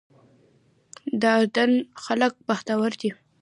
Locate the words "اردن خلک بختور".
1.37-2.91